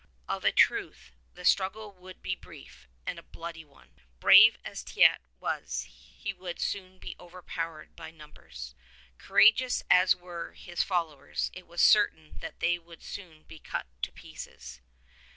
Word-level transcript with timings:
Of 0.27 0.43
a 0.43 0.51
truth 0.51 1.11
the 1.35 1.45
struggle 1.45 1.91
would 1.93 2.23
be 2.23 2.31
a 2.33 2.35
brief 2.35 2.87
and 3.05 3.19
a 3.19 3.21
bloody 3.21 3.63
one. 3.63 4.01
Brave 4.19 4.57
as 4.65 4.83
Teit 4.83 5.19
was 5.39 5.83
he 5.87 6.33
would 6.33 6.59
soon 6.59 6.97
be 6.97 7.15
overpowered 7.19 7.95
by 7.95 8.09
numbers. 8.09 8.73
Courageous 9.19 9.83
as 9.91 10.15
were 10.15 10.53
his 10.53 10.81
followers 10.81 11.51
it 11.53 11.67
was 11.67 11.83
certain 11.83 12.39
that 12.39 12.61
they 12.61 12.79
would 12.79 13.03
soon 13.03 13.43
be 13.43 13.59
cut 13.59 13.85
to 14.01 14.11
pieces. 14.11 14.81